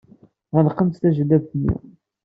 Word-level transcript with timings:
Ɣelqent 0.55 0.99
tajellabt-nni. 1.01 1.73